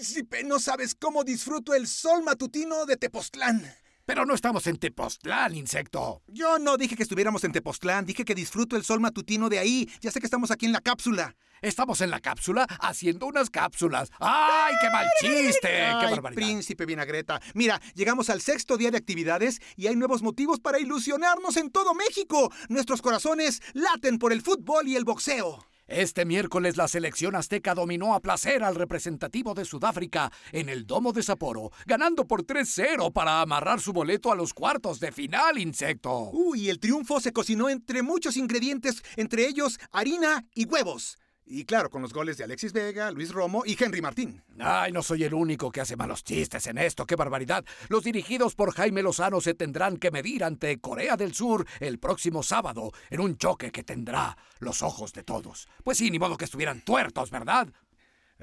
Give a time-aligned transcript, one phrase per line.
[0.00, 3.62] príncipe, no sabes cómo disfruto el sol matutino de Tepoztlán.
[4.06, 6.22] Pero no estamos en Tepoztlán, insecto.
[6.26, 9.90] Yo no dije que estuviéramos en Tepoztlán, dije que disfruto el sol matutino de ahí.
[10.00, 11.36] Ya sé que estamos aquí en la cápsula.
[11.60, 14.10] Estamos en la cápsula haciendo unas cápsulas.
[14.20, 15.68] ¡Ay, qué mal chiste!
[15.68, 16.40] ¡Qué Ay, barbaridad!
[16.40, 17.38] príncipe vinagreta.
[17.52, 21.92] Mira, llegamos al sexto día de actividades y hay nuevos motivos para ilusionarnos en todo
[21.92, 22.50] México.
[22.70, 25.69] Nuestros corazones laten por el fútbol y el boxeo.
[25.90, 31.12] Este miércoles la selección azteca dominó a placer al representativo de Sudáfrica en el Domo
[31.12, 36.30] de Sapporo, ganando por 3-0 para amarrar su boleto a los cuartos de final, insecto.
[36.32, 41.18] Uy, el triunfo se cocinó entre muchos ingredientes, entre ellos harina y huevos.
[41.46, 44.42] Y claro, con los goles de Alexis Vega, Luis Romo y Henry Martín.
[44.60, 47.64] Ay, no soy el único que hace malos chistes en esto, qué barbaridad.
[47.88, 52.42] Los dirigidos por Jaime Lozano se tendrán que medir ante Corea del Sur el próximo
[52.42, 55.66] sábado en un choque que tendrá los ojos de todos.
[55.82, 57.68] Pues sí, ni modo que estuvieran tuertos, ¿verdad?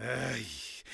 [0.00, 0.46] Ay.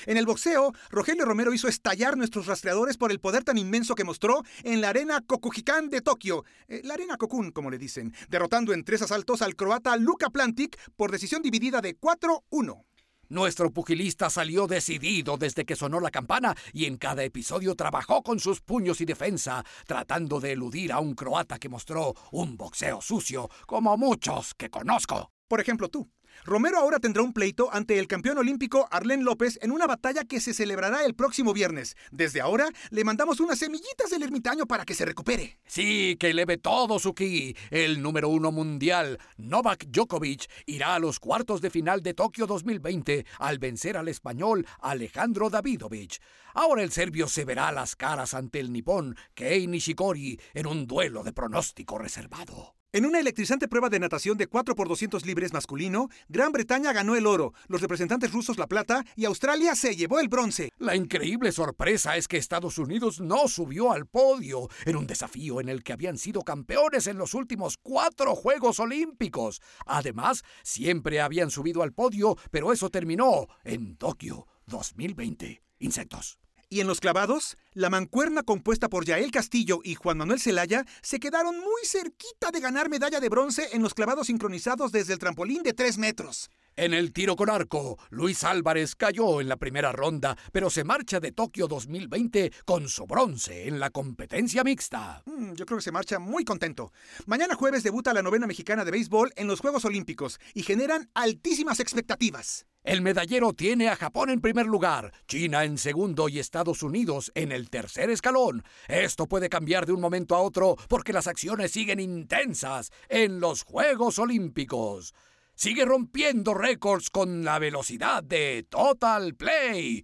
[0.05, 4.03] En el boxeo, Rogelio Romero hizo estallar nuestros rastreadores por el poder tan inmenso que
[4.03, 8.73] mostró en la arena Kokujikan de Tokio, eh, la arena Kokun, como le dicen, derrotando
[8.73, 12.85] en tres asaltos al croata Luka Plantic por decisión dividida de 4-1.
[13.29, 18.39] Nuestro pugilista salió decidido desde que sonó la campana y en cada episodio trabajó con
[18.39, 23.49] sus puños y defensa, tratando de eludir a un croata que mostró un boxeo sucio,
[23.65, 25.31] como muchos que conozco.
[25.47, 26.12] Por ejemplo, tú.
[26.45, 30.41] Romero ahora tendrá un pleito ante el campeón olímpico Arlén López en una batalla que
[30.41, 31.95] se celebrará el próximo viernes.
[32.11, 35.59] Desde ahora le mandamos unas semillitas del ermitaño para que se recupere.
[35.65, 37.55] Sí, que eleve todo su ki.
[37.71, 43.25] El número uno mundial, Novak Djokovic, irá a los cuartos de final de Tokio 2020
[43.39, 46.19] al vencer al español Alejandro Davidovich.
[46.53, 51.23] Ahora el serbio se verá las caras ante el nipón Kei Nishikori en un duelo
[51.23, 52.75] de pronóstico reservado.
[52.95, 57.15] En una electrizante prueba de natación de 4 por 200 libres masculino, Gran Bretaña ganó
[57.15, 60.69] el oro, los representantes rusos la plata y Australia se llevó el bronce.
[60.77, 65.69] La increíble sorpresa es que Estados Unidos no subió al podio en un desafío en
[65.69, 69.59] el que habían sido campeones en los últimos cuatro Juegos Olímpicos.
[69.87, 75.63] Además, siempre habían subido al podio, pero eso terminó en Tokio 2020.
[75.79, 76.42] Insectos.
[76.73, 81.19] Y en los clavados, la mancuerna compuesta por Yael Castillo y Juan Manuel Zelaya se
[81.19, 85.61] quedaron muy cerquita de ganar medalla de bronce en los clavados sincronizados desde el trampolín
[85.61, 86.49] de 3 metros.
[86.75, 91.19] En el tiro con arco, Luis Álvarez cayó en la primera ronda, pero se marcha
[91.19, 95.21] de Tokio 2020 con su bronce en la competencia mixta.
[95.27, 96.91] Mm, yo creo que se marcha muy contento.
[97.27, 101.79] Mañana jueves debuta la novena mexicana de béisbol en los Juegos Olímpicos y generan altísimas
[101.79, 102.65] expectativas.
[102.83, 107.51] El medallero tiene a Japón en primer lugar, China en segundo y Estados Unidos en
[107.51, 108.63] el tercer escalón.
[108.87, 113.61] Esto puede cambiar de un momento a otro porque las acciones siguen intensas en los
[113.61, 115.13] Juegos Olímpicos.
[115.63, 120.03] Sigue rompiendo récords con la velocidad de Total Play